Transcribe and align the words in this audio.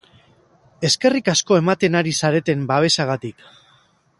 Eskerrik 0.87 1.29
asko 1.33 1.59
ematen 1.63 1.99
ari 2.01 2.15
zareten 2.23 2.65
babesagatik! 2.73 3.49